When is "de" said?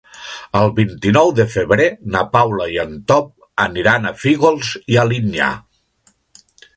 1.39-1.43